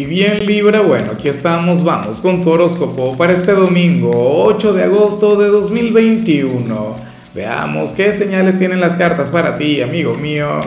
Y 0.00 0.06
bien 0.06 0.46
Libra, 0.46 0.80
bueno, 0.80 1.12
aquí 1.12 1.28
estamos, 1.28 1.84
vamos 1.84 2.20
con 2.20 2.42
tu 2.42 2.48
horóscopo 2.48 3.18
para 3.18 3.34
este 3.34 3.52
domingo 3.52 4.10
8 4.46 4.72
de 4.72 4.84
agosto 4.84 5.36
de 5.36 5.48
2021. 5.48 6.96
Veamos 7.34 7.92
qué 7.92 8.10
señales 8.10 8.58
tienen 8.58 8.80
las 8.80 8.96
cartas 8.96 9.28
para 9.28 9.58
ti, 9.58 9.82
amigo 9.82 10.14
mío. 10.14 10.62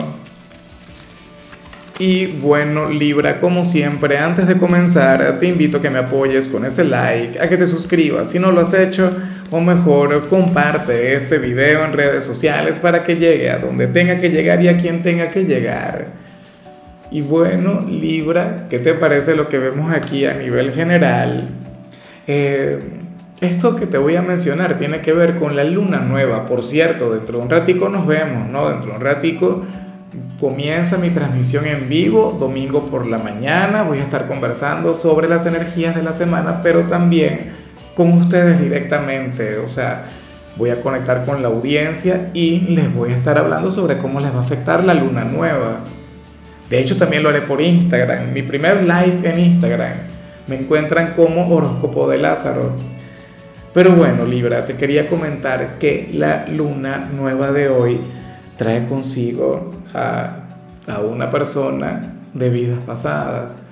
Y 1.98 2.26
bueno, 2.26 2.88
Libra, 2.88 3.40
como 3.40 3.64
siempre, 3.64 4.18
antes 4.18 4.46
de 4.46 4.56
comenzar, 4.56 5.40
te 5.40 5.48
invito 5.48 5.78
a 5.78 5.82
que 5.82 5.90
me 5.90 5.98
apoyes 5.98 6.46
con 6.46 6.64
ese 6.64 6.84
like, 6.84 7.36
a 7.40 7.48
que 7.48 7.56
te 7.56 7.66
suscribas 7.66 8.30
si 8.30 8.38
no 8.38 8.52
lo 8.52 8.60
has 8.60 8.72
hecho, 8.72 9.10
o 9.50 9.60
mejor, 9.60 10.28
comparte 10.28 11.12
este 11.16 11.38
video 11.38 11.84
en 11.84 11.92
redes 11.92 12.22
sociales 12.22 12.78
para 12.78 13.02
que 13.02 13.16
llegue 13.16 13.50
a 13.50 13.58
donde 13.58 13.88
tenga 13.88 14.20
que 14.20 14.28
llegar 14.28 14.62
y 14.62 14.68
a 14.68 14.76
quien 14.76 15.02
tenga 15.02 15.32
que 15.32 15.42
llegar. 15.42 16.23
Y 17.10 17.22
bueno, 17.22 17.84
Libra, 17.88 18.66
¿qué 18.68 18.78
te 18.78 18.94
parece 18.94 19.36
lo 19.36 19.48
que 19.48 19.58
vemos 19.58 19.92
aquí 19.92 20.26
a 20.26 20.34
nivel 20.34 20.72
general? 20.72 21.48
Eh, 22.26 22.80
esto 23.40 23.76
que 23.76 23.86
te 23.86 23.98
voy 23.98 24.16
a 24.16 24.22
mencionar 24.22 24.76
tiene 24.76 25.00
que 25.00 25.12
ver 25.12 25.36
con 25.36 25.54
la 25.54 25.64
luna 25.64 26.00
nueva. 26.00 26.46
Por 26.46 26.64
cierto, 26.64 27.12
dentro 27.12 27.38
de 27.38 27.44
un 27.44 27.50
ratico 27.50 27.88
nos 27.88 28.06
vemos, 28.06 28.48
¿no? 28.48 28.68
Dentro 28.68 28.90
de 28.90 28.96
un 28.96 29.02
ratico 29.02 29.62
comienza 30.40 30.98
mi 30.98 31.10
transmisión 31.10 31.66
en 31.66 31.88
vivo, 31.88 32.36
domingo 32.38 32.86
por 32.86 33.06
la 33.06 33.18
mañana. 33.18 33.82
Voy 33.82 33.98
a 33.98 34.02
estar 34.02 34.26
conversando 34.26 34.94
sobre 34.94 35.28
las 35.28 35.46
energías 35.46 35.94
de 35.94 36.02
la 36.02 36.12
semana, 36.12 36.60
pero 36.62 36.82
también 36.82 37.52
con 37.96 38.12
ustedes 38.12 38.60
directamente. 38.60 39.58
O 39.58 39.68
sea, 39.68 40.06
voy 40.56 40.70
a 40.70 40.80
conectar 40.80 41.24
con 41.24 41.42
la 41.42 41.48
audiencia 41.48 42.30
y 42.32 42.60
les 42.60 42.92
voy 42.94 43.12
a 43.12 43.16
estar 43.16 43.38
hablando 43.38 43.70
sobre 43.70 43.98
cómo 43.98 44.20
les 44.20 44.32
va 44.32 44.38
a 44.38 44.42
afectar 44.42 44.84
la 44.84 44.94
luna 44.94 45.24
nueva. 45.24 45.80
De 46.70 46.80
hecho, 46.80 46.96
también 46.96 47.22
lo 47.22 47.28
haré 47.28 47.42
por 47.42 47.60
Instagram. 47.60 48.32
Mi 48.32 48.42
primer 48.42 48.82
live 48.82 49.20
en 49.24 49.38
Instagram. 49.38 49.92
Me 50.46 50.56
encuentran 50.56 51.14
como 51.14 51.54
horóscopo 51.54 52.08
de 52.08 52.18
Lázaro. 52.18 52.72
Pero 53.72 53.92
bueno, 53.92 54.24
Libra, 54.24 54.64
te 54.64 54.76
quería 54.76 55.08
comentar 55.08 55.78
que 55.78 56.08
la 56.12 56.46
luna 56.48 57.08
nueva 57.12 57.50
de 57.50 57.68
hoy 57.68 57.98
trae 58.56 58.86
consigo 58.86 59.74
a, 59.92 60.44
a 60.86 61.00
una 61.00 61.30
persona 61.30 62.14
de 62.32 62.50
vidas 62.50 62.78
pasadas, 62.86 63.66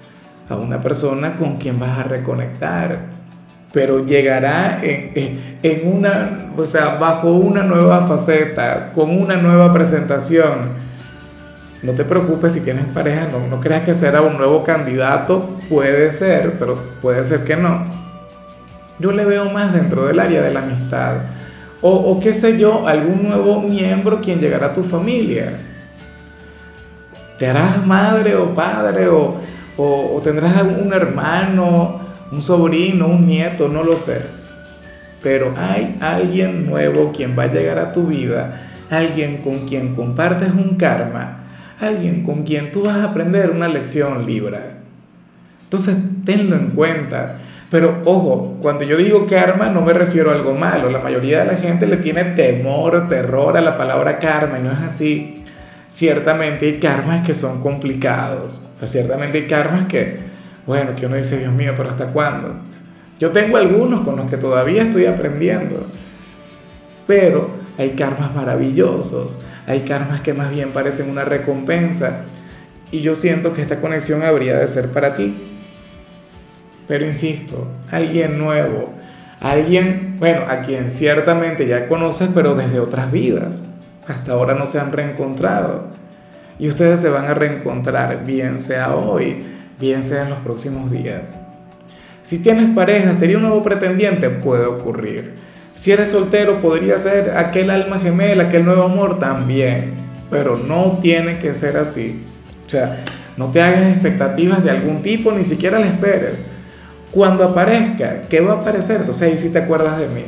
a 0.48 0.56
una 0.56 0.80
persona 0.80 1.36
con 1.36 1.56
quien 1.56 1.78
vas 1.78 1.98
a 1.98 2.02
reconectar, 2.04 2.98
pero 3.72 4.04
llegará 4.04 4.80
en, 4.82 5.58
en, 5.62 5.88
una, 5.88 6.52
o 6.56 6.66
sea, 6.66 6.96
bajo 6.96 7.32
una 7.32 7.62
nueva 7.62 8.06
faceta, 8.06 8.92
con 8.92 9.10
una 9.10 9.36
nueva 9.36 9.72
presentación 9.72 10.91
no 11.82 11.92
te 11.92 12.04
preocupes 12.04 12.52
si 12.52 12.60
tienes 12.60 12.86
pareja, 12.86 13.28
no, 13.30 13.48
no 13.48 13.60
creas 13.60 13.82
que 13.82 13.92
será 13.92 14.22
un 14.22 14.36
nuevo 14.36 14.62
candidato, 14.62 15.58
puede 15.68 16.12
ser, 16.12 16.56
pero 16.58 16.76
puede 17.00 17.24
ser 17.24 17.44
que 17.44 17.56
no. 17.56 17.86
Yo 19.00 19.10
le 19.10 19.24
veo 19.24 19.50
más 19.50 19.74
dentro 19.74 20.06
del 20.06 20.20
área 20.20 20.42
de 20.42 20.54
la 20.54 20.60
amistad. 20.60 21.16
O, 21.80 21.90
o 21.90 22.20
qué 22.20 22.32
sé 22.32 22.56
yo, 22.56 22.86
algún 22.86 23.24
nuevo 23.24 23.60
miembro 23.60 24.20
quien 24.20 24.38
llegará 24.38 24.66
a 24.66 24.74
tu 24.74 24.84
familia. 24.84 25.58
Te 27.36 27.48
harás 27.48 27.84
madre 27.84 28.36
o 28.36 28.54
padre 28.54 29.08
o, 29.08 29.38
o, 29.76 30.20
tendrás 30.22 30.62
un 30.62 30.92
hermano, 30.92 32.00
un 32.30 32.40
sobrino, 32.40 33.08
un 33.08 33.26
nieto, 33.26 33.66
no 33.66 33.82
lo 33.82 33.94
sé. 33.94 34.22
Pero 35.20 35.52
hay 35.56 35.96
alguien 36.00 36.66
nuevo 36.66 37.10
quien 37.10 37.36
va 37.36 37.44
a 37.44 37.52
llegar 37.52 37.80
a 37.80 37.90
tu 37.90 38.06
vida, 38.06 38.70
alguien 38.88 39.38
con 39.38 39.66
quien 39.66 39.96
compartes 39.96 40.52
un 40.52 40.76
karma 40.76 41.41
alguien 41.82 42.22
con 42.22 42.44
quien 42.44 42.72
tú 42.72 42.84
vas 42.84 42.96
a 42.96 43.04
aprender 43.04 43.50
una 43.50 43.68
lección 43.68 44.26
Libra. 44.26 44.78
Entonces, 45.64 45.96
tenlo 46.24 46.56
en 46.56 46.70
cuenta. 46.70 47.38
Pero 47.70 48.02
ojo, 48.04 48.58
cuando 48.60 48.84
yo 48.84 48.98
digo 48.98 49.26
karma 49.26 49.70
no 49.70 49.80
me 49.80 49.94
refiero 49.94 50.30
a 50.30 50.34
algo 50.34 50.54
malo. 50.54 50.90
La 50.90 50.98
mayoría 50.98 51.40
de 51.40 51.52
la 51.52 51.58
gente 51.58 51.86
le 51.86 51.96
tiene 51.96 52.24
temor, 52.24 53.08
terror 53.08 53.56
a 53.56 53.62
la 53.62 53.78
palabra 53.78 54.18
karma 54.18 54.58
y 54.58 54.62
no 54.62 54.72
es 54.72 54.80
así. 54.80 55.42
Ciertamente 55.88 56.66
hay 56.66 56.78
karmas 56.78 57.26
que 57.26 57.32
son 57.32 57.62
complicados. 57.62 58.70
O 58.74 58.78
sea, 58.78 58.88
ciertamente 58.88 59.38
hay 59.38 59.46
karmas 59.46 59.86
que, 59.86 60.18
bueno, 60.66 60.94
que 60.94 61.06
uno 61.06 61.16
dice, 61.16 61.38
Dios 61.38 61.52
mío, 61.52 61.72
pero 61.74 61.88
¿hasta 61.88 62.08
cuándo? 62.08 62.56
Yo 63.18 63.30
tengo 63.30 63.56
algunos 63.56 64.02
con 64.02 64.16
los 64.16 64.26
que 64.28 64.36
todavía 64.36 64.82
estoy 64.82 65.06
aprendiendo. 65.06 65.86
Pero 67.06 67.50
hay 67.78 67.90
karmas 67.90 68.34
maravillosos 68.34 69.42
hay 69.66 69.80
karmas 69.80 70.20
que 70.20 70.34
más 70.34 70.50
bien 70.50 70.70
parecen 70.70 71.10
una 71.10 71.24
recompensa 71.24 72.24
y 72.90 73.00
yo 73.00 73.14
siento 73.14 73.52
que 73.52 73.62
esta 73.62 73.80
conexión 73.80 74.22
habría 74.22 74.58
de 74.58 74.66
ser 74.66 74.88
para 74.88 75.16
ti. 75.16 75.34
Pero 76.88 77.06
insisto, 77.06 77.68
alguien 77.90 78.38
nuevo, 78.38 78.92
alguien, 79.40 80.16
bueno, 80.18 80.42
a 80.46 80.62
quien 80.62 80.90
ciertamente 80.90 81.66
ya 81.66 81.88
conoces, 81.88 82.28
pero 82.34 82.54
desde 82.54 82.80
otras 82.80 83.10
vidas. 83.10 83.68
Hasta 84.06 84.32
ahora 84.32 84.54
no 84.54 84.66
se 84.66 84.80
han 84.80 84.92
reencontrado. 84.92 85.86
Y 86.58 86.68
ustedes 86.68 87.00
se 87.00 87.08
van 87.08 87.24
a 87.26 87.34
reencontrar, 87.34 88.24
bien 88.24 88.58
sea 88.58 88.94
hoy, 88.94 89.44
bien 89.80 90.02
sea 90.02 90.24
en 90.24 90.30
los 90.30 90.40
próximos 90.40 90.90
días. 90.90 91.38
Si 92.22 92.42
tienes 92.42 92.70
pareja, 92.74 93.14
sería 93.14 93.36
un 93.36 93.44
nuevo 93.44 93.62
pretendiente, 93.62 94.28
puede 94.28 94.66
ocurrir. 94.66 95.34
Si 95.74 95.90
eres 95.90 96.10
soltero, 96.10 96.60
podría 96.60 96.98
ser 96.98 97.36
aquel 97.36 97.70
alma 97.70 97.98
gemela, 97.98 98.44
aquel 98.44 98.64
nuevo 98.64 98.84
amor 98.84 99.18
también, 99.18 99.94
pero 100.30 100.56
no 100.56 100.98
tiene 101.02 101.38
que 101.38 101.54
ser 101.54 101.76
así. 101.76 102.24
O 102.66 102.70
sea, 102.70 103.04
no 103.36 103.50
te 103.50 103.62
hagas 103.62 103.92
expectativas 103.92 104.62
de 104.62 104.70
algún 104.70 105.02
tipo, 105.02 105.32
ni 105.32 105.44
siquiera 105.44 105.78
le 105.78 105.88
esperes. 105.88 106.46
Cuando 107.10 107.44
aparezca, 107.44 108.22
¿qué 108.28 108.40
va 108.40 108.52
a 108.52 108.56
aparecer? 108.56 109.00
Entonces 109.00 109.30
ahí 109.30 109.38
sí 109.38 109.50
te 109.50 109.58
acuerdas 109.58 109.98
de 109.98 110.08
mí. 110.08 110.24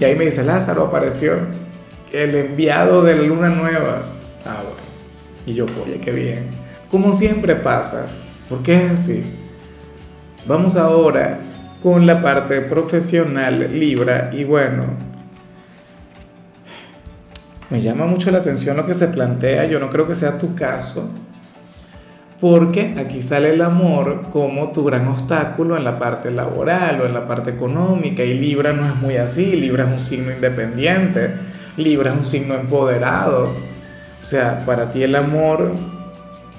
Y 0.00 0.04
ahí 0.04 0.14
me 0.14 0.24
dice, 0.24 0.44
Lázaro 0.44 0.84
apareció, 0.84 1.34
el 2.12 2.34
enviado 2.34 3.02
de 3.02 3.16
la 3.16 3.22
luna 3.22 3.48
nueva. 3.48 4.02
Ah, 4.44 4.62
bueno. 4.62 4.78
Y 5.46 5.54
yo, 5.54 5.66
oye, 5.84 6.00
qué 6.00 6.12
bien. 6.12 6.46
Como 6.90 7.12
siempre 7.12 7.54
pasa, 7.56 8.06
porque 8.48 8.84
es 8.86 8.92
así. 8.92 9.24
Vamos 10.46 10.76
ahora 10.76 11.40
con 11.82 12.06
la 12.06 12.22
parte 12.22 12.60
profesional 12.62 13.78
Libra 13.78 14.30
y 14.32 14.44
bueno, 14.44 14.84
me 17.70 17.82
llama 17.82 18.06
mucho 18.06 18.30
la 18.30 18.38
atención 18.38 18.76
lo 18.76 18.86
que 18.86 18.94
se 18.94 19.08
plantea, 19.08 19.66
yo 19.66 19.78
no 19.78 19.90
creo 19.90 20.06
que 20.06 20.14
sea 20.14 20.38
tu 20.38 20.54
caso, 20.54 21.12
porque 22.40 22.94
aquí 22.98 23.22
sale 23.22 23.50
el 23.54 23.62
amor 23.62 24.26
como 24.32 24.72
tu 24.72 24.84
gran 24.84 25.06
obstáculo 25.06 25.76
en 25.76 25.84
la 25.84 25.98
parte 25.98 26.30
laboral 26.30 27.00
o 27.02 27.06
en 27.06 27.14
la 27.14 27.28
parte 27.28 27.50
económica 27.50 28.24
y 28.24 28.34
Libra 28.34 28.72
no 28.72 28.86
es 28.86 28.96
muy 28.96 29.16
así, 29.16 29.54
Libra 29.54 29.84
es 29.84 29.90
un 29.90 30.00
signo 30.00 30.32
independiente, 30.32 31.30
Libra 31.76 32.12
es 32.12 32.16
un 32.16 32.24
signo 32.24 32.54
empoderado, 32.54 33.44
o 34.20 34.24
sea, 34.24 34.64
para 34.66 34.90
ti 34.90 35.02
el 35.04 35.14
amor, 35.14 35.72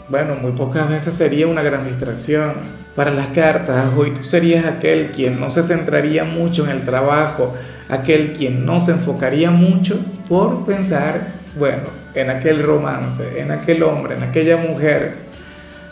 bueno, 0.07 0.35
muy 0.41 0.53
pocas 0.53 0.89
veces 0.89 1.13
sería 1.13 1.47
una 1.47 1.61
gran 1.61 1.85
distracción 1.85 2.78
para 2.99 3.11
las 3.11 3.27
cartas, 3.27 3.93
hoy 3.95 4.11
tú 4.11 4.25
serías 4.25 4.65
aquel 4.65 5.11
quien 5.11 5.39
no 5.39 5.49
se 5.49 5.63
centraría 5.63 6.25
mucho 6.25 6.65
en 6.65 6.71
el 6.71 6.83
trabajo, 6.83 7.53
aquel 7.87 8.33
quien 8.33 8.65
no 8.65 8.81
se 8.81 8.91
enfocaría 8.91 9.51
mucho 9.51 9.97
por 10.27 10.65
pensar, 10.65 11.29
bueno, 11.57 11.83
en 12.13 12.29
aquel 12.29 12.61
romance, 12.61 13.39
en 13.39 13.51
aquel 13.51 13.83
hombre, 13.83 14.15
en 14.15 14.23
aquella 14.23 14.57
mujer. 14.57 15.13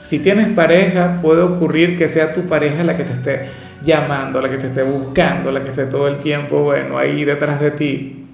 Si 0.04 0.20
tienes 0.20 0.50
pareja, 0.50 1.20
puede 1.22 1.44
ocurrir 1.44 1.98
que 1.98 2.10
sea 2.10 2.34
tu 2.34 2.42
pareja 2.42 2.84
la 2.84 2.98
que 2.98 3.06
te 3.06 3.14
esté 3.14 3.46
llamando, 3.86 4.42
la 4.42 4.50
que 4.50 4.58
te 4.58 4.68
esté 4.68 4.84
buscando, 4.84 5.50
la 5.50 5.62
que 5.62 5.70
esté 5.70 5.86
todo 5.86 6.10
el 6.10 6.18
tiempo, 6.18 6.62
bueno, 6.64 6.98
ahí 6.98 7.24
detrás 7.24 7.62
de 7.62 7.72
ti. 7.72 8.26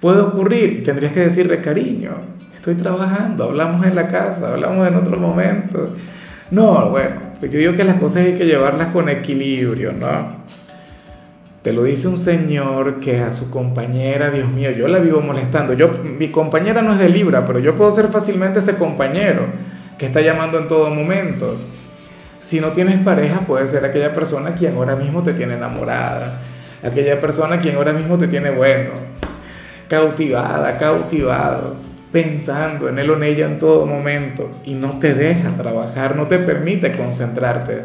Puede 0.00 0.20
ocurrir 0.20 0.72
y 0.72 0.82
tendrías 0.84 1.12
que 1.12 1.18
decirle, 1.22 1.60
cariño, 1.60 2.12
estoy 2.54 2.76
trabajando, 2.76 3.42
hablamos 3.42 3.84
en 3.84 3.96
la 3.96 4.06
casa, 4.06 4.52
hablamos 4.52 4.86
en 4.86 4.94
otro 4.94 5.18
momento 5.18 5.96
no, 6.50 6.90
bueno, 6.90 7.16
porque 7.40 7.56
digo 7.58 7.74
que 7.74 7.84
las 7.84 7.96
cosas 7.96 8.24
hay 8.24 8.34
que 8.34 8.46
llevarlas 8.46 8.92
con 8.92 9.08
equilibrio, 9.08 9.92
¿no? 9.92 10.38
Te 11.62 11.72
lo 11.72 11.84
dice 11.84 12.08
un 12.08 12.16
señor 12.16 13.00
que 13.00 13.20
a 13.20 13.30
su 13.32 13.50
compañera, 13.50 14.30
Dios 14.30 14.48
mío, 14.48 14.70
yo 14.70 14.88
la 14.88 14.98
vivo 15.00 15.20
molestando. 15.20 15.74
Yo, 15.74 15.90
mi 16.18 16.30
compañera 16.30 16.80
no 16.82 16.92
es 16.92 16.98
de 16.98 17.08
Libra, 17.08 17.44
pero 17.46 17.58
yo 17.58 17.76
puedo 17.76 17.90
ser 17.90 18.08
fácilmente 18.08 18.60
ese 18.60 18.78
compañero 18.78 19.42
que 19.98 20.06
está 20.06 20.20
llamando 20.20 20.58
en 20.58 20.68
todo 20.68 20.88
momento. 20.88 21.56
Si 22.40 22.60
no 22.60 22.68
tienes 22.68 22.98
pareja, 23.02 23.40
puede 23.40 23.66
ser 23.66 23.84
aquella 23.84 24.14
persona 24.14 24.54
quien 24.54 24.76
ahora 24.76 24.96
mismo 24.96 25.22
te 25.22 25.34
tiene 25.34 25.54
enamorada, 25.54 26.40
aquella 26.82 27.20
persona 27.20 27.58
quien 27.58 27.76
ahora 27.76 27.92
mismo 27.92 28.16
te 28.16 28.28
tiene 28.28 28.50
bueno, 28.50 28.90
cautivada, 29.88 30.78
cautivado 30.78 31.87
pensando 32.12 32.88
en 32.88 32.98
él 32.98 33.10
o 33.10 33.16
en 33.16 33.22
ella 33.22 33.46
en 33.46 33.58
todo 33.58 33.86
momento 33.86 34.50
y 34.64 34.74
no 34.74 34.98
te 34.98 35.14
deja 35.14 35.50
trabajar, 35.56 36.16
no 36.16 36.26
te 36.26 36.38
permite 36.38 36.92
concentrarte. 36.92 37.82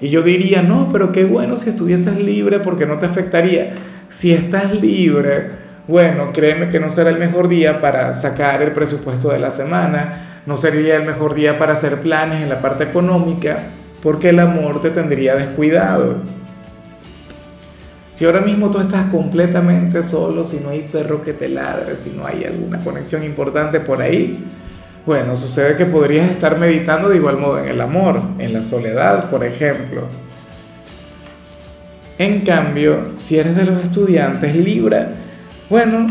Y 0.00 0.10
yo 0.10 0.22
diría, 0.22 0.62
no, 0.62 0.88
pero 0.92 1.12
qué 1.12 1.24
bueno 1.24 1.56
si 1.56 1.70
estuvieses 1.70 2.20
libre 2.20 2.60
porque 2.60 2.86
no 2.86 2.98
te 2.98 3.06
afectaría. 3.06 3.74
Si 4.10 4.32
estás 4.32 4.74
libre, 4.74 5.50
bueno, 5.88 6.32
créeme 6.32 6.68
que 6.68 6.80
no 6.80 6.90
será 6.90 7.10
el 7.10 7.18
mejor 7.18 7.48
día 7.48 7.80
para 7.80 8.12
sacar 8.12 8.62
el 8.62 8.72
presupuesto 8.72 9.30
de 9.30 9.38
la 9.38 9.50
semana, 9.50 10.42
no 10.46 10.56
sería 10.56 10.96
el 10.96 11.04
mejor 11.04 11.34
día 11.34 11.58
para 11.58 11.72
hacer 11.72 12.00
planes 12.00 12.42
en 12.42 12.48
la 12.48 12.60
parte 12.60 12.84
económica 12.84 13.58
porque 14.02 14.28
el 14.28 14.38
amor 14.38 14.82
te 14.82 14.90
tendría 14.90 15.34
descuidado. 15.34 16.18
Si 18.16 18.24
ahora 18.24 18.40
mismo 18.40 18.70
tú 18.70 18.78
estás 18.78 19.10
completamente 19.10 20.02
solo, 20.02 20.42
si 20.42 20.60
no 20.60 20.70
hay 20.70 20.88
perro 20.90 21.22
que 21.22 21.34
te 21.34 21.50
ladre, 21.50 21.96
si 21.96 22.16
no 22.16 22.26
hay 22.26 22.44
alguna 22.44 22.82
conexión 22.82 23.22
importante 23.22 23.78
por 23.78 24.00
ahí, 24.00 24.42
bueno, 25.04 25.36
sucede 25.36 25.76
que 25.76 25.84
podrías 25.84 26.30
estar 26.30 26.58
meditando 26.58 27.10
de 27.10 27.16
igual 27.16 27.36
modo 27.36 27.58
en 27.58 27.68
el 27.68 27.78
amor, 27.78 28.22
en 28.38 28.54
la 28.54 28.62
soledad, 28.62 29.28
por 29.28 29.44
ejemplo. 29.44 30.04
En 32.16 32.40
cambio, 32.40 33.12
si 33.16 33.36
eres 33.36 33.54
de 33.54 33.66
los 33.66 33.82
estudiantes 33.82 34.56
Libra, 34.56 35.10
bueno, 35.68 36.06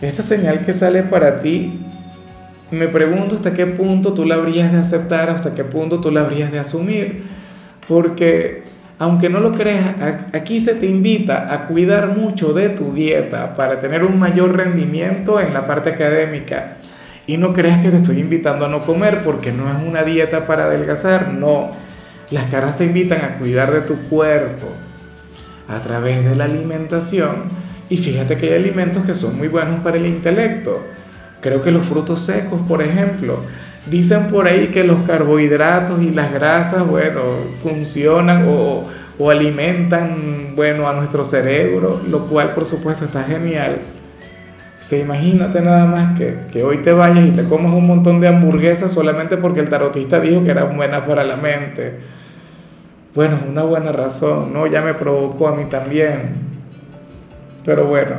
esta 0.00 0.22
señal 0.22 0.64
que 0.64 0.72
sale 0.72 1.02
para 1.02 1.40
ti, 1.40 1.80
me 2.70 2.88
pregunto 2.88 3.34
hasta 3.34 3.52
qué 3.52 3.66
punto 3.66 4.14
tú 4.14 4.24
la 4.24 4.36
habrías 4.36 4.72
de 4.72 4.78
aceptar, 4.78 5.28
hasta 5.28 5.54
qué 5.54 5.64
punto 5.64 6.00
tú 6.00 6.10
la 6.10 6.22
habrías 6.22 6.50
de 6.50 6.60
asumir, 6.60 7.24
porque 7.86 8.71
aunque 8.98 9.28
no 9.28 9.40
lo 9.40 9.52
creas, 9.52 9.96
aquí 10.32 10.60
se 10.60 10.74
te 10.74 10.86
invita 10.86 11.52
a 11.52 11.66
cuidar 11.66 12.16
mucho 12.16 12.52
de 12.52 12.68
tu 12.68 12.92
dieta 12.92 13.54
para 13.54 13.80
tener 13.80 14.04
un 14.04 14.18
mayor 14.18 14.56
rendimiento 14.56 15.40
en 15.40 15.52
la 15.54 15.66
parte 15.66 15.90
académica. 15.90 16.76
Y 17.26 17.36
no 17.36 17.52
creas 17.52 17.82
que 17.82 17.90
te 17.90 17.98
estoy 17.98 18.18
invitando 18.18 18.66
a 18.66 18.68
no 18.68 18.80
comer 18.80 19.22
porque 19.24 19.52
no 19.52 19.68
es 19.70 19.76
una 19.86 20.02
dieta 20.02 20.46
para 20.46 20.64
adelgazar, 20.64 21.32
no. 21.32 21.70
Las 22.30 22.44
cartas 22.46 22.76
te 22.76 22.84
invitan 22.84 23.24
a 23.24 23.38
cuidar 23.38 23.72
de 23.72 23.82
tu 23.82 23.96
cuerpo 24.08 24.68
a 25.68 25.80
través 25.80 26.24
de 26.24 26.34
la 26.34 26.44
alimentación 26.44 27.44
y 27.88 27.96
fíjate 27.96 28.36
que 28.36 28.48
hay 28.48 28.54
alimentos 28.54 29.04
que 29.04 29.14
son 29.14 29.36
muy 29.36 29.48
buenos 29.48 29.80
para 29.80 29.96
el 29.96 30.06
intelecto. 30.06 30.82
Creo 31.40 31.62
que 31.62 31.70
los 31.70 31.86
frutos 31.86 32.24
secos, 32.24 32.60
por 32.66 32.82
ejemplo, 32.82 33.42
dicen 33.86 34.28
por 34.28 34.46
ahí 34.46 34.68
que 34.68 34.84
los 34.84 35.02
carbohidratos 35.02 36.02
y 36.02 36.10
las 36.10 36.32
grasas, 36.32 36.86
bueno, 36.86 37.20
funcionan 37.62 38.44
o, 38.48 38.88
alimentan, 39.30 40.54
bueno, 40.56 40.88
a 40.88 40.94
nuestro 40.94 41.22
cerebro, 41.22 42.00
lo 42.10 42.26
cual 42.26 42.54
por 42.54 42.64
supuesto 42.64 43.04
está 43.04 43.22
genial. 43.22 43.78
O 44.80 44.96
imagínate 44.96 45.60
nada 45.60 45.86
más 45.86 46.18
que, 46.18 46.38
que, 46.52 46.64
hoy 46.64 46.78
te 46.78 46.92
vayas 46.92 47.28
y 47.28 47.30
te 47.30 47.44
comas 47.44 47.72
un 47.72 47.86
montón 47.86 48.20
de 48.20 48.26
hamburguesas 48.26 48.90
solamente 48.90 49.36
porque 49.36 49.60
el 49.60 49.68
tarotista 49.68 50.18
dijo 50.18 50.42
que 50.42 50.50
eran 50.50 50.76
buenas 50.76 51.02
para 51.02 51.22
la 51.22 51.36
mente. 51.36 52.00
Bueno, 53.14 53.38
una 53.48 53.62
buena 53.62 53.92
razón, 53.92 54.52
¿no? 54.52 54.66
Ya 54.66 54.80
me 54.82 54.94
provocó 54.94 55.46
a 55.46 55.54
mí 55.54 55.66
también. 55.66 56.34
Pero 57.64 57.86
bueno, 57.86 58.16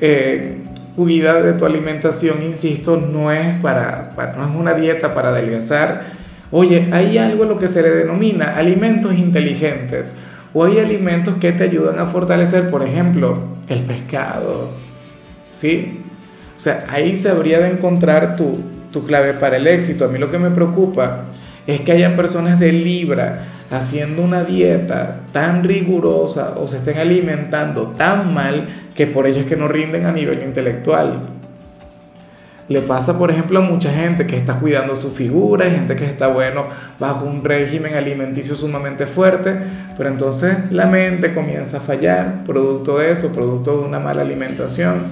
eh, 0.00 0.65
cuida 0.96 1.42
de 1.42 1.52
tu 1.52 1.66
alimentación, 1.66 2.42
insisto, 2.42 2.96
no 2.96 3.30
es, 3.30 3.60
para, 3.60 4.12
no 4.36 4.48
es 4.48 4.56
una 4.56 4.72
dieta 4.72 5.14
para 5.14 5.28
adelgazar. 5.28 6.04
Oye, 6.50 6.88
hay 6.90 7.18
algo 7.18 7.42
en 7.42 7.50
lo 7.50 7.58
que 7.58 7.68
se 7.68 7.82
le 7.82 7.90
denomina 7.90 8.56
alimentos 8.56 9.14
inteligentes 9.14 10.16
o 10.54 10.64
hay 10.64 10.78
alimentos 10.78 11.34
que 11.36 11.52
te 11.52 11.64
ayudan 11.64 11.98
a 11.98 12.06
fortalecer, 12.06 12.70
por 12.70 12.82
ejemplo, 12.82 13.38
el 13.68 13.82
pescado. 13.82 14.70
¿Sí? 15.52 16.00
O 16.56 16.60
sea, 16.60 16.86
ahí 16.88 17.16
se 17.16 17.28
habría 17.28 17.60
de 17.60 17.68
encontrar 17.68 18.36
tu, 18.36 18.60
tu 18.90 19.04
clave 19.04 19.34
para 19.34 19.58
el 19.58 19.66
éxito. 19.66 20.06
A 20.06 20.08
mí 20.08 20.18
lo 20.18 20.30
que 20.30 20.38
me 20.38 20.50
preocupa 20.50 21.24
es 21.66 21.82
que 21.82 21.92
hayan 21.92 22.16
personas 22.16 22.58
de 22.58 22.72
Libra 22.72 23.44
haciendo 23.70 24.22
una 24.22 24.44
dieta 24.44 25.20
tan 25.32 25.64
rigurosa 25.64 26.54
o 26.58 26.68
se 26.68 26.78
estén 26.78 26.98
alimentando 26.98 27.94
tan 27.96 28.32
mal 28.32 28.68
que 28.94 29.06
por 29.06 29.26
ello 29.26 29.40
es 29.40 29.46
que 29.46 29.56
no 29.56 29.68
rinden 29.68 30.06
a 30.06 30.12
nivel 30.12 30.42
intelectual. 30.42 31.36
Le 32.68 32.80
pasa, 32.80 33.16
por 33.16 33.30
ejemplo, 33.30 33.60
a 33.60 33.62
mucha 33.62 33.92
gente 33.92 34.26
que 34.26 34.36
está 34.36 34.58
cuidando 34.58 34.96
su 34.96 35.12
figura, 35.12 35.66
hay 35.66 35.72
gente 35.72 35.94
que 35.94 36.04
está, 36.04 36.26
bueno, 36.26 36.64
bajo 36.98 37.24
un 37.24 37.44
régimen 37.44 37.94
alimenticio 37.94 38.56
sumamente 38.56 39.06
fuerte, 39.06 39.56
pero 39.96 40.08
entonces 40.08 40.56
la 40.72 40.86
mente 40.86 41.32
comienza 41.32 41.76
a 41.76 41.80
fallar, 41.80 42.42
producto 42.44 42.98
de 42.98 43.12
eso, 43.12 43.32
producto 43.32 43.78
de 43.78 43.84
una 43.84 44.00
mala 44.00 44.22
alimentación. 44.22 45.04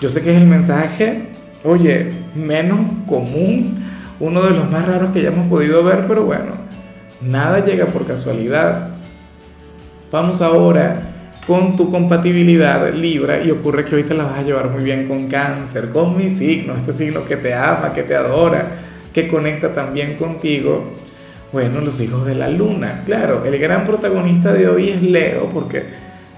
Yo 0.00 0.08
sé 0.08 0.22
que 0.22 0.34
es 0.34 0.42
el 0.42 0.48
mensaje, 0.48 1.28
oye, 1.62 2.08
menos 2.34 2.80
común, 3.06 3.84
uno 4.18 4.42
de 4.42 4.50
los 4.50 4.68
más 4.68 4.84
raros 4.84 5.12
que 5.12 5.22
ya 5.22 5.28
hemos 5.28 5.48
podido 5.48 5.84
ver, 5.84 6.06
pero 6.08 6.24
bueno, 6.24 6.61
Nada 7.22 7.64
llega 7.64 7.86
por 7.86 8.04
casualidad. 8.04 8.88
Vamos 10.10 10.42
ahora 10.42 11.12
con 11.46 11.76
tu 11.76 11.90
compatibilidad 11.90 12.92
Libra 12.92 13.42
y 13.42 13.50
ocurre 13.50 13.84
que 13.84 13.96
hoy 13.96 14.02
te 14.04 14.14
la 14.14 14.24
vas 14.24 14.38
a 14.40 14.42
llevar 14.42 14.70
muy 14.70 14.82
bien 14.82 15.06
con 15.06 15.28
cáncer, 15.28 15.90
con 15.90 16.16
mi 16.16 16.28
signo, 16.30 16.74
este 16.76 16.92
signo 16.92 17.24
que 17.24 17.36
te 17.36 17.54
ama, 17.54 17.92
que 17.92 18.02
te 18.02 18.14
adora, 18.14 18.66
que 19.12 19.28
conecta 19.28 19.72
también 19.72 20.16
contigo. 20.16 20.92
Bueno, 21.52 21.80
los 21.80 22.00
hijos 22.00 22.26
de 22.26 22.34
la 22.34 22.48
luna, 22.48 23.02
claro, 23.06 23.44
el 23.44 23.58
gran 23.58 23.84
protagonista 23.84 24.52
de 24.52 24.68
hoy 24.68 24.90
es 24.90 25.02
Leo 25.02 25.48
porque 25.50 25.84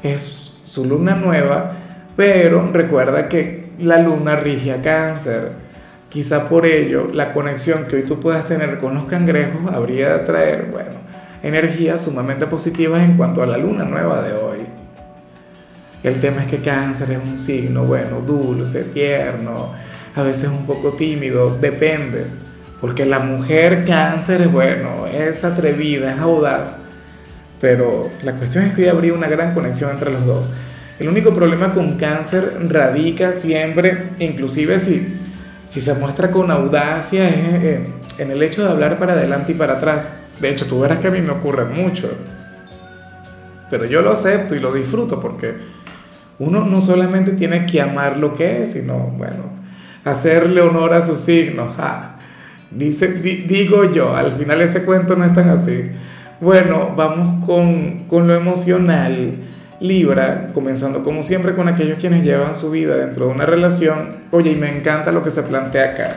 es 0.02 0.54
su 0.64 0.84
luna 0.84 1.14
nueva, 1.14 1.72
pero 2.16 2.70
recuerda 2.72 3.28
que 3.28 3.70
la 3.78 3.98
luna 3.98 4.36
rige 4.36 4.72
a 4.72 4.82
cáncer. 4.82 5.63
Quizá 6.14 6.48
por 6.48 6.64
ello 6.64 7.10
la 7.12 7.32
conexión 7.32 7.86
que 7.86 7.96
hoy 7.96 8.02
tú 8.04 8.20
puedas 8.20 8.46
tener 8.46 8.78
con 8.78 8.94
los 8.94 9.06
cangrejos 9.06 9.74
habría 9.74 10.16
de 10.16 10.18
traer, 10.20 10.68
bueno, 10.70 11.00
energías 11.42 12.04
sumamente 12.04 12.46
positivas 12.46 13.02
en 13.02 13.16
cuanto 13.16 13.42
a 13.42 13.46
la 13.46 13.58
luna 13.58 13.82
nueva 13.82 14.22
de 14.22 14.32
hoy. 14.32 14.58
El 16.04 16.20
tema 16.20 16.42
es 16.42 16.46
que 16.46 16.58
cáncer 16.58 17.10
es 17.10 17.18
un 17.18 17.36
signo, 17.36 17.82
bueno, 17.82 18.20
dulce, 18.20 18.84
tierno, 18.84 19.72
a 20.14 20.22
veces 20.22 20.50
un 20.50 20.64
poco 20.66 20.90
tímido, 20.90 21.58
depende. 21.60 22.26
Porque 22.80 23.04
la 23.04 23.18
mujer 23.18 23.84
cáncer, 23.84 24.46
bueno, 24.46 25.08
es 25.08 25.42
atrevida, 25.42 26.12
es 26.12 26.20
audaz. 26.20 26.76
Pero 27.60 28.08
la 28.22 28.36
cuestión 28.36 28.62
es 28.66 28.72
que 28.74 28.82
hoy 28.82 28.88
habría 28.88 29.14
una 29.14 29.26
gran 29.26 29.52
conexión 29.52 29.90
entre 29.90 30.12
los 30.12 30.24
dos. 30.24 30.52
El 31.00 31.08
único 31.08 31.34
problema 31.34 31.74
con 31.74 31.96
cáncer 31.96 32.56
radica 32.68 33.32
siempre, 33.32 34.10
inclusive 34.20 34.78
si 34.78 35.23
si 35.66 35.80
se 35.80 35.94
muestra 35.94 36.30
con 36.30 36.50
audacia 36.50 37.28
es 37.28 37.80
en 38.18 38.30
el 38.30 38.42
hecho 38.42 38.64
de 38.64 38.70
hablar 38.70 38.98
para 38.98 39.14
adelante 39.14 39.52
y 39.52 39.54
para 39.54 39.74
atrás. 39.74 40.14
De 40.40 40.50
hecho, 40.50 40.66
tú 40.66 40.80
verás 40.80 40.98
que 40.98 41.08
a 41.08 41.10
mí 41.10 41.20
me 41.20 41.30
ocurre 41.30 41.64
mucho. 41.64 42.10
Pero 43.70 43.86
yo 43.86 44.02
lo 44.02 44.12
acepto 44.12 44.54
y 44.54 44.60
lo 44.60 44.72
disfruto 44.72 45.20
porque 45.20 45.54
uno 46.38 46.64
no 46.64 46.80
solamente 46.80 47.32
tiene 47.32 47.66
que 47.66 47.80
amar 47.80 48.16
lo 48.16 48.34
que 48.34 48.62
es, 48.62 48.72
sino, 48.72 48.98
bueno, 48.98 49.44
hacerle 50.04 50.60
honor 50.60 50.94
a 50.94 51.00
su 51.00 51.16
signo. 51.16 51.74
Digo 52.70 53.92
yo, 53.92 54.14
al 54.14 54.32
final 54.32 54.60
ese 54.60 54.84
cuento 54.84 55.16
no 55.16 55.24
es 55.24 55.34
tan 55.34 55.48
así. 55.48 55.90
Bueno, 56.40 56.94
vamos 56.96 57.44
con, 57.46 58.06
con 58.06 58.26
lo 58.26 58.34
emocional. 58.34 59.43
Libra, 59.84 60.48
comenzando 60.54 61.04
como 61.04 61.22
siempre 61.22 61.54
con 61.54 61.68
aquellos 61.68 61.98
quienes 61.98 62.24
llevan 62.24 62.54
su 62.54 62.70
vida 62.70 62.96
dentro 62.96 63.26
de 63.26 63.32
una 63.32 63.44
relación, 63.44 64.16
oye, 64.30 64.52
y 64.52 64.56
me 64.56 64.74
encanta 64.74 65.12
lo 65.12 65.22
que 65.22 65.28
se 65.28 65.42
plantea 65.42 65.90
acá. 65.90 66.08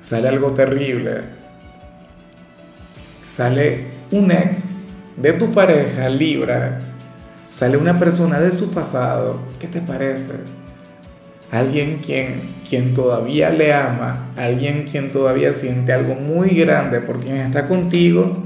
Sale 0.00 0.28
algo 0.28 0.52
terrible. 0.52 1.24
Sale 3.28 3.84
un 4.12 4.30
ex 4.30 4.64
de 5.18 5.34
tu 5.34 5.52
pareja, 5.52 6.08
Libra. 6.08 6.78
Sale 7.50 7.76
una 7.76 7.98
persona 7.98 8.40
de 8.40 8.50
su 8.50 8.72
pasado. 8.72 9.38
¿Qué 9.60 9.66
te 9.66 9.82
parece? 9.82 10.36
Alguien 11.50 11.98
quien, 11.98 12.40
quien 12.66 12.94
todavía 12.94 13.50
le 13.50 13.74
ama, 13.74 14.32
alguien 14.38 14.86
quien 14.90 15.12
todavía 15.12 15.52
siente 15.52 15.92
algo 15.92 16.14
muy 16.14 16.48
grande 16.48 17.02
por 17.02 17.20
quien 17.20 17.36
está 17.36 17.68
contigo, 17.68 18.38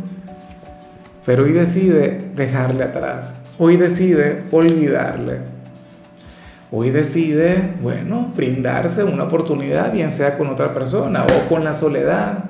pero 1.25 1.45
hoy 1.45 1.53
decide 1.53 2.33
dejarle 2.35 2.83
atrás 2.83 3.46
Hoy 3.59 3.79
decide 3.79 4.43
olvidarle. 4.51 5.39
Hoy 6.71 6.91
decide, 6.91 7.75
bueno, 7.81 8.31
brindarse 8.37 9.03
una 9.03 9.25
oportunidad, 9.25 9.93
bien 9.93 10.11
sea 10.11 10.37
con 10.37 10.49
otra 10.49 10.75
persona 10.75 11.25
o 11.25 11.49
con 11.49 11.65
la 11.65 11.73
soledad. 11.73 12.45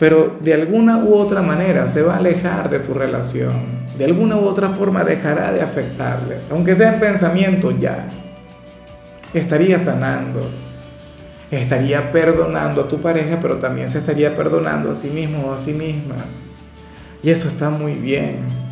Pero 0.00 0.36
de 0.40 0.52
alguna 0.52 0.98
u 0.98 1.14
otra 1.14 1.42
manera 1.42 1.86
se 1.86 2.02
va 2.02 2.14
a 2.14 2.18
alejar 2.18 2.70
de 2.70 2.80
tu 2.80 2.92
relación. 2.92 3.86
De 3.96 4.04
alguna 4.04 4.36
u 4.36 4.40
otra 4.46 4.70
forma 4.70 5.04
dejará 5.04 5.52
de 5.52 5.62
afectarles. 5.62 6.48
Aunque 6.50 6.74
sea 6.74 6.94
en 6.94 7.00
pensamiento 7.00 7.70
ya. 7.70 8.08
Estaría 9.32 9.78
sanando. 9.78 10.40
Estaría 11.52 12.10
perdonando 12.10 12.82
a 12.82 12.88
tu 12.88 13.00
pareja, 13.00 13.38
pero 13.40 13.58
también 13.58 13.88
se 13.88 13.98
estaría 13.98 14.34
perdonando 14.34 14.90
a 14.90 14.94
sí 14.94 15.10
mismo 15.10 15.46
o 15.46 15.52
a 15.52 15.56
sí 15.56 15.72
misma. 15.72 16.16
Y 17.22 17.30
eso 17.30 17.48
está 17.48 17.70
muy 17.70 17.92
bien. 17.92 18.65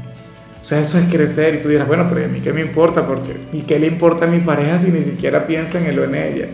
O 0.64 0.66
sea, 0.66 0.80
eso 0.80 0.99
es 0.99 1.04
crecer 1.12 1.56
y 1.56 1.59
tú 1.61 1.68
dirás, 1.68 1.87
bueno, 1.87 2.06
pero 2.09 2.25
a 2.25 2.28
mí 2.28 2.40
qué 2.40 2.50
me 2.50 2.62
importa, 2.62 3.06
porque 3.06 3.37
¿y 3.52 3.61
qué 3.64 3.78
le 3.78 3.87
importa 3.87 4.25
a 4.25 4.28
mi 4.28 4.40
pareja 4.40 4.78
si 4.78 4.90
ni 4.90 5.02
siquiera 5.02 5.47
piensa 5.47 5.78
en 5.78 5.88
él 5.88 5.99
o 5.99 6.04
en 6.04 6.14
ella? 6.14 6.49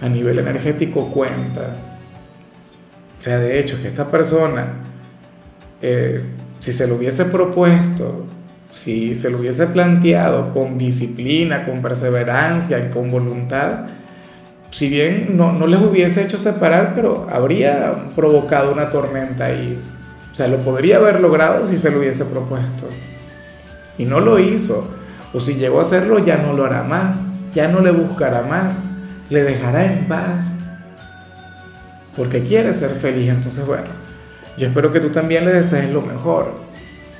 A 0.00 0.08
nivel 0.08 0.38
energético 0.38 1.10
cuenta. 1.10 1.74
O 3.18 3.22
sea, 3.22 3.40
de 3.40 3.58
hecho, 3.58 3.82
que 3.82 3.88
esta 3.88 4.08
persona, 4.08 4.74
eh, 5.80 6.22
si 6.60 6.72
se 6.72 6.86
lo 6.86 6.94
hubiese 6.94 7.24
propuesto, 7.24 8.26
si 8.70 9.16
se 9.16 9.28
lo 9.28 9.38
hubiese 9.38 9.66
planteado 9.66 10.52
con 10.52 10.78
disciplina, 10.78 11.66
con 11.66 11.82
perseverancia 11.82 12.78
y 12.78 12.92
con 12.92 13.10
voluntad, 13.10 13.86
si 14.70 14.88
bien 14.88 15.36
no, 15.36 15.52
no 15.52 15.66
les 15.66 15.80
hubiese 15.80 16.22
hecho 16.22 16.38
separar, 16.38 16.92
pero 16.94 17.26
habría 17.28 17.92
provocado 18.14 18.72
una 18.72 18.88
tormenta 18.88 19.46
ahí. 19.46 19.80
O 20.32 20.34
sea, 20.34 20.48
lo 20.48 20.58
podría 20.58 20.96
haber 20.96 21.20
logrado 21.20 21.66
si 21.66 21.76
se 21.76 21.90
lo 21.90 21.98
hubiese 21.98 22.24
propuesto. 22.24 22.86
Y 23.98 24.06
no 24.06 24.20
lo 24.20 24.38
hizo. 24.38 24.88
O 25.34 25.40
si 25.40 25.54
llegó 25.54 25.78
a 25.78 25.82
hacerlo, 25.82 26.18
ya 26.18 26.38
no 26.38 26.54
lo 26.54 26.64
hará 26.64 26.82
más. 26.82 27.26
Ya 27.54 27.68
no 27.68 27.80
le 27.80 27.90
buscará 27.90 28.42
más. 28.42 28.80
Le 29.28 29.42
dejará 29.42 29.84
en 29.84 30.08
paz. 30.08 30.54
Porque 32.16 32.42
quiere 32.42 32.72
ser 32.72 32.90
feliz. 32.92 33.28
Entonces, 33.28 33.66
bueno, 33.66 33.84
yo 34.56 34.68
espero 34.68 34.90
que 34.90 35.00
tú 35.00 35.10
también 35.10 35.44
le 35.44 35.52
desees 35.52 35.90
lo 35.90 36.00
mejor. 36.00 36.54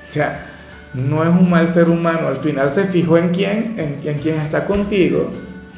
O 0.09 0.13
sea, 0.13 0.47
no 0.95 1.23
es 1.23 1.29
un 1.29 1.51
mal 1.51 1.69
ser 1.69 1.91
humano. 1.91 2.29
Al 2.29 2.39
final 2.39 2.71
se 2.71 2.85
fijó 2.85 3.19
en 3.19 3.29
quién, 3.29 3.75
en, 3.79 4.09
en 4.09 4.19
quién 4.21 4.41
está 4.41 4.65
contigo. 4.65 5.31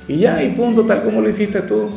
Y 0.06 0.18
ya, 0.18 0.40
y 0.42 0.50
punto, 0.50 0.84
tal 0.84 1.02
como 1.02 1.20
lo 1.20 1.28
hiciste 1.28 1.62
tú. 1.62 1.90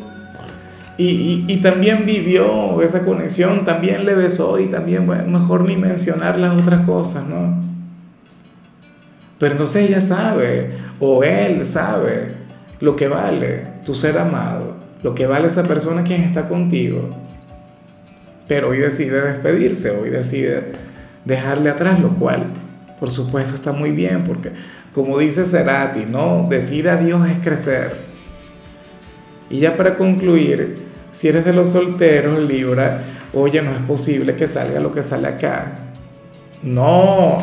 Y, 1.00 1.58
también 1.58 2.06
vivió 2.06 2.82
esa 2.82 3.06
conexión, 3.06 3.66
también 3.66 4.06
le 4.06 4.16
besó 4.16 4.60
y 4.60 4.66
también, 4.66 5.08
mejor 5.32 5.63
ni 5.66 5.77
mencionar 5.77 6.39
las 6.39 6.60
otras 6.60 6.82
cosas, 6.86 7.27
¿no? 7.27 7.62
Pero 9.38 9.51
entonces 9.51 9.89
ella 9.89 10.01
sabe, 10.01 10.72
o 11.00 11.24
él 11.24 11.63
sabe, 11.66 12.36
lo 12.80 12.96
que 12.96 13.08
vale 13.08 13.68
tu 13.86 13.94
ser 13.94 14.18
amado, 14.18 14.75
lo 15.04 15.13
que 15.13 15.27
vale 15.27 15.48
esa 15.48 15.63
persona 15.63 16.04
quien 16.04 16.22
está 16.22 16.48
contigo. 16.48 17.10
Pero 18.48 18.70
hoy 18.70 18.80
decide 18.80 19.22
despedirse, 19.22 19.92
hoy 19.92 20.10
decide 20.10 20.72
dejarle 21.25 21.70
atrás, 21.70 22.00
lo 22.00 22.16
cual, 22.16 22.46
por 23.00 23.12
supuesto, 23.12 23.54
está 23.56 23.72
muy 23.72 23.92
bien, 23.92 24.24
porque 24.24 24.51
como 24.94 25.20
dice 25.20 25.46
Cerati, 25.46 26.06
¿no? 26.06 26.48
Decir 26.50 26.89
adiós 26.89 27.30
es 27.30 27.38
crecer. 27.38 27.94
Y 29.50 29.60
ya 29.60 29.77
para 29.77 29.96
concluir, 29.96 30.87
si 31.18 31.28
eres 31.30 31.46
de 31.46 31.52
los 31.52 31.70
solteros, 31.70 32.48
Libra, 32.48 33.02
oye, 33.34 33.60
no 33.64 33.72
es 33.72 33.80
posible 33.80 34.36
que 34.36 34.48
salga 34.48 34.80
lo 34.80 34.92
que 34.92 35.02
sale 35.02 35.28
acá. 35.28 35.80
No, 36.62 37.40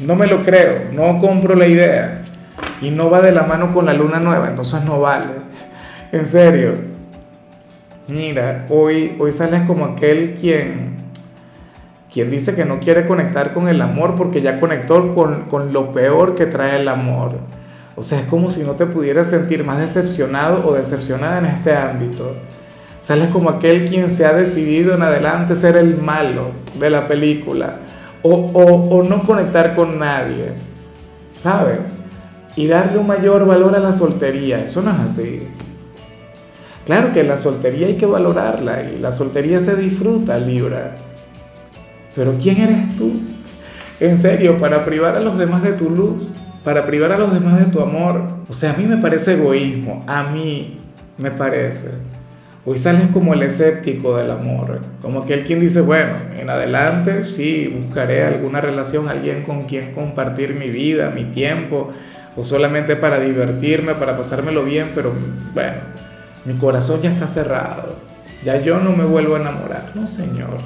no 0.00 0.16
me 0.16 0.26
lo 0.26 0.42
creo, 0.42 0.84
no 0.94 1.18
compro 1.18 1.54
la 1.54 1.66
idea. 1.66 2.22
Y 2.80 2.90
no 2.90 3.10
va 3.10 3.20
de 3.20 3.32
la 3.32 3.42
mano 3.42 3.70
con 3.74 3.84
la 3.84 3.92
luna 3.92 4.18
nueva, 4.18 4.48
entonces 4.48 4.82
no 4.84 4.98
vale. 4.98 5.26
En 6.10 6.24
serio. 6.24 6.72
Mira, 8.08 8.64
hoy, 8.70 9.14
hoy 9.18 9.30
sales 9.30 9.66
como 9.66 9.84
aquel 9.84 10.34
quien, 10.40 10.96
quien 12.10 12.30
dice 12.30 12.54
que 12.54 12.64
no 12.64 12.80
quiere 12.80 13.06
conectar 13.06 13.52
con 13.52 13.68
el 13.68 13.82
amor 13.82 14.14
porque 14.14 14.40
ya 14.40 14.58
conectó 14.58 15.14
con, 15.14 15.50
con 15.50 15.74
lo 15.74 15.92
peor 15.92 16.34
que 16.34 16.46
trae 16.46 16.80
el 16.80 16.88
amor. 16.88 17.32
O 17.94 18.02
sea, 18.02 18.20
es 18.20 18.24
como 18.24 18.50
si 18.50 18.62
no 18.62 18.72
te 18.72 18.86
pudieras 18.86 19.28
sentir 19.28 19.64
más 19.64 19.80
decepcionado 19.80 20.66
o 20.66 20.72
decepcionada 20.72 21.40
en 21.40 21.44
este 21.44 21.76
ámbito. 21.76 22.36
Sales 23.02 23.30
como 23.32 23.50
aquel 23.50 23.88
quien 23.88 24.08
se 24.08 24.24
ha 24.24 24.32
decidido 24.32 24.94
en 24.94 25.02
adelante 25.02 25.56
ser 25.56 25.76
el 25.76 25.96
malo 25.96 26.52
de 26.78 26.88
la 26.88 27.08
película 27.08 27.78
o, 28.22 29.02
no 29.02 29.24
conectar 29.24 29.74
con 29.74 29.98
nadie, 29.98 30.52
¿sabes? 31.34 31.96
Y 32.54 32.68
darle 32.68 32.98
un 32.98 33.08
mayor 33.08 33.44
valor 33.44 33.74
a 33.74 33.80
la 33.80 33.92
soltería, 33.92 34.62
eso 34.62 34.82
no 34.82 34.92
es 34.92 35.00
así. 35.00 35.48
Claro 36.86 37.10
que 37.10 37.24
la 37.24 37.36
soltería 37.36 37.88
hay 37.88 37.96
que 37.96 38.06
valorarla 38.06 38.84
y 38.84 38.98
la 39.00 39.10
soltería 39.10 39.58
se 39.58 39.74
disfruta, 39.74 40.38
Libra. 40.38 40.94
Pero 42.14 42.36
¿quién 42.40 42.60
eres 42.60 42.96
tú? 42.96 43.14
En 43.98 44.16
serio, 44.16 44.58
para 44.58 44.84
privar 44.84 45.16
a 45.16 45.20
los 45.20 45.36
demás 45.36 45.64
de 45.64 45.72
tu 45.72 45.90
luz, 45.90 46.36
para 46.62 46.86
privar 46.86 47.10
a 47.10 47.18
los 47.18 47.34
demás 47.34 47.58
de 47.58 47.64
tu 47.64 47.80
amor. 47.80 48.22
O 48.48 48.52
sea, 48.52 48.74
a 48.74 48.76
mí 48.76 48.84
me 48.84 48.98
parece 48.98 49.32
egoísmo, 49.32 50.04
a 50.06 50.22
mí 50.22 50.78
me 51.18 51.32
parece. 51.32 52.11
Hoy 52.64 52.78
sales 52.78 53.08
como 53.12 53.34
el 53.34 53.42
escéptico 53.42 54.16
del 54.16 54.30
amor, 54.30 54.78
como 55.00 55.22
aquel 55.22 55.42
quien 55.42 55.58
dice, 55.58 55.80
bueno, 55.80 56.12
en 56.38 56.48
adelante 56.48 57.24
sí, 57.24 57.66
buscaré 57.66 58.24
alguna 58.24 58.60
relación, 58.60 59.08
alguien 59.08 59.42
con 59.42 59.64
quien 59.64 59.92
compartir 59.92 60.54
mi 60.54 60.70
vida, 60.70 61.10
mi 61.10 61.24
tiempo, 61.24 61.90
o 62.36 62.44
solamente 62.44 62.94
para 62.94 63.18
divertirme, 63.18 63.94
para 63.94 64.16
pasármelo 64.16 64.62
bien, 64.64 64.92
pero 64.94 65.12
bueno, 65.52 65.78
mi 66.44 66.54
corazón 66.54 67.02
ya 67.02 67.10
está 67.10 67.26
cerrado, 67.26 67.96
ya 68.44 68.60
yo 68.60 68.78
no 68.78 68.92
me 68.92 69.06
vuelvo 69.06 69.34
a 69.34 69.40
enamorar, 69.40 69.90
no 69.96 70.06
señor. 70.06 70.58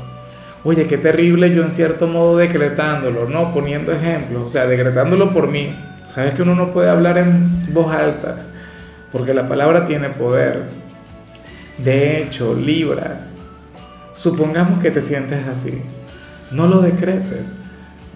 Oye, 0.64 0.86
qué 0.86 0.98
terrible 0.98 1.54
yo 1.54 1.62
en 1.62 1.70
cierto 1.70 2.08
modo 2.08 2.36
decretándolo, 2.36 3.26
¿no? 3.26 3.54
Poniendo 3.54 3.92
ejemplos, 3.92 4.42
o 4.42 4.48
sea, 4.50 4.66
decretándolo 4.66 5.32
por 5.32 5.48
mí. 5.48 5.74
Sabes 6.08 6.34
que 6.34 6.42
uno 6.42 6.54
no 6.54 6.74
puede 6.74 6.90
hablar 6.90 7.16
en 7.16 7.72
voz 7.72 7.90
alta, 7.90 8.36
porque 9.12 9.32
la 9.32 9.48
palabra 9.48 9.86
tiene 9.86 10.10
poder 10.10 10.84
de 11.78 12.22
hecho, 12.22 12.54
Libra, 12.54 13.26
supongamos 14.14 14.78
que 14.78 14.90
te 14.90 15.02
sientes 15.02 15.46
así, 15.46 15.82
no 16.50 16.66
lo 16.66 16.80
decretes, 16.80 17.58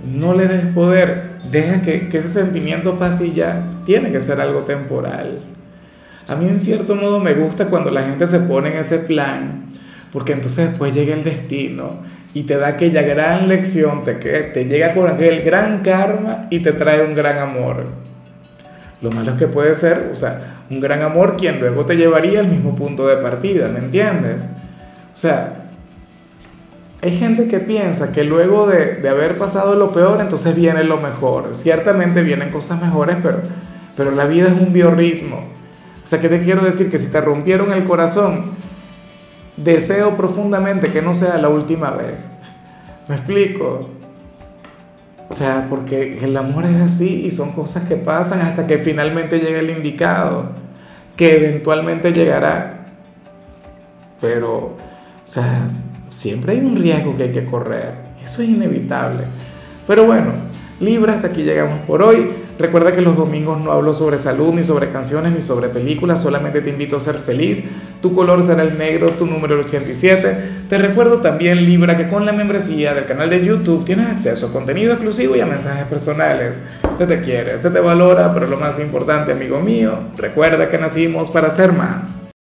no 0.05 0.33
le 0.35 0.49
des 0.49 0.67
poder, 0.67 1.40
deja 1.50 1.83
que, 1.83 2.09
ese 2.11 2.29
sentimiento 2.29 2.99
pase 2.99 3.26
y 3.26 3.35
ya, 3.35 3.69
tiene 3.85 4.11
que 4.11 4.21
ser 4.21 4.40
algo 4.40 4.61
temporal. 4.61 5.40
A 6.26 6.37
mí 6.37 6.47
en 6.47 6.59
cierto 6.59 6.95
modo 6.95 7.21
me 7.21 7.35
gusta 7.35 7.67
cuando 7.67 7.90
la 7.90 8.05
gente 8.05 8.26
se 8.26 8.40
pone 8.40 8.71
en 8.71 8.79
ese 8.79 9.00
plan, 9.00 9.67
porque 10.11 10.33
entonces 10.33 10.71
después 10.71 10.95
llega 10.95 11.14
el 11.14 11.25
destino 11.25 11.99
y 12.33 12.45
te 12.45 12.57
da 12.57 12.69
aquella 12.69 13.02
gran 13.02 13.47
lección, 13.49 14.05
te, 14.05 14.14
te 14.14 14.64
llega 14.64 14.95
con 14.95 15.07
aquel 15.11 15.43
gran 15.43 15.83
karma 15.83 16.47
y 16.49 16.61
te 16.61 16.73
trae 16.73 17.05
un 17.05 17.14
gran 17.14 17.38
amor. 17.38 17.88
Lo 19.02 19.11
malo 19.11 19.33
es 19.33 19.38
que 19.38 19.49
puede 19.49 19.75
ser, 19.75 20.11
o 20.12 20.17
sea, 20.17 20.60
un 20.71 20.81
gran 20.81 21.03
amor 21.03 21.37
quien 21.37 21.59
luego 21.61 21.85
te 21.85 21.97
llevaría 21.97 22.41
al 22.41 22.49
mismo 22.49 22.75
punto 22.75 23.07
de 23.07 23.17
partida, 23.17 23.69
¿me 23.69 23.81
entiendes? 23.81 24.55
O 25.12 25.17
sea, 25.17 25.61
hay 27.03 27.17
gente 27.17 27.49
que 27.49 27.59
piensa 27.59 28.12
que 28.12 28.25
luego 28.25 28.67
de, 28.67 29.09
haber 29.09 29.37
pasado 29.37 29.75
lo 29.75 29.91
peor, 29.93 30.21
entonces 30.21 30.55
viene 30.55 30.85
lo 30.85 30.99
mejor. 30.99 31.55
Ciertamente 31.55 32.23
vienen 32.23 32.50
cosas 32.50 32.81
mejores, 32.81 33.17
pero, 33.23 33.41
pero 33.97 34.11
la 34.12 34.27
vida 34.27 34.49
es 34.49 34.53
un 34.53 34.73
biorritmo. 34.73 35.39
O 36.03 36.07
sea, 36.07 36.21
¿qué 36.21 36.29
te 36.29 36.43
quiero 36.43 36.62
decir? 36.62 36.91
Que 36.91 36.99
si 36.99 37.11
te 37.11 37.21
rompieron 37.21 37.73
el 37.73 37.85
corazón, 37.85 38.53
deseo 39.57 40.17
profundamente 40.17 40.93
que 40.93 41.03
no 41.03 41.15
sea 41.15 41.39
la 41.39 41.49
última 41.49 41.91
vez. 41.91 42.31
¿Me 43.09 43.17
explico? 43.17 43.89
O 45.31 45.37
sea, 45.37 45.67
porque 45.71 46.19
el 46.23 46.37
amor 46.37 46.67
es 46.67 46.81
así 46.81 47.25
y 47.25 47.31
son 47.31 47.53
cosas 47.53 47.85
que 47.85 47.97
pasan 47.97 48.41
hasta 48.41 48.67
que 48.67 48.79
finalmente 48.79 49.39
llega 49.39 49.61
el 49.61 49.71
indicado, 49.71 50.50
que 51.21 51.35
eventualmente 51.35 52.15
llegará. 52.15 52.87
Pero, 54.23 54.55
o 54.57 54.77
sea, 55.23 55.69
siempre 56.09 56.53
hay 56.53 56.61
un 56.61 56.77
riesgo 56.77 57.15
que 57.15 57.25
hay 57.25 57.31
que 57.31 57.45
correr. 57.45 57.93
Eso 58.25 58.41
es 58.41 58.49
inevitable. 58.49 59.25
Pero 59.87 60.07
bueno, 60.07 60.33
Libra, 60.81 61.12
hasta 61.12 61.27
aquí 61.27 61.43
llegamos 61.43 61.79
por 61.81 62.03
hoy. 62.03 62.31
Recuerda 62.61 62.93
que 62.93 63.00
los 63.00 63.17
domingos 63.17 63.59
no 63.59 63.73
hablo 63.73 63.95
sobre 63.95 64.19
salud, 64.19 64.52
ni 64.52 64.62
sobre 64.62 64.90
canciones, 64.90 65.33
ni 65.33 65.40
sobre 65.40 65.71
películas, 65.71 66.23
solamente 66.23 66.61
te 66.61 66.69
invito 66.69 66.95
a 66.95 67.00
ser 67.00 67.14
feliz. 67.14 67.64
Tu 68.02 68.14
color 68.14 68.43
será 68.43 68.62
el 68.62 68.76
negro, 68.76 69.09
tu 69.09 69.25
número 69.25 69.55
el 69.55 69.64
87. 69.64 70.67
Te 70.69 70.76
recuerdo 70.76 71.23
también, 71.23 71.64
Libra, 71.64 71.97
que 71.97 72.07
con 72.07 72.26
la 72.26 72.33
membresía 72.33 72.93
del 72.93 73.07
canal 73.07 73.31
de 73.31 73.43
YouTube 73.43 73.87
tienes 73.87 74.09
acceso 74.09 74.49
a 74.49 74.52
contenido 74.52 74.93
exclusivo 74.93 75.35
y 75.37 75.40
a 75.40 75.47
mensajes 75.47 75.87
personales. 75.87 76.61
Se 76.93 77.07
te 77.07 77.23
quiere, 77.23 77.57
se 77.57 77.71
te 77.71 77.81
valora, 77.81 78.35
pero 78.35 78.47
lo 78.47 78.59
más 78.59 78.79
importante, 78.79 79.33
amigo 79.33 79.59
mío, 79.61 79.95
recuerda 80.19 80.69
que 80.69 80.76
nacimos 80.76 81.31
para 81.31 81.49
ser 81.49 81.73
más. 81.73 82.30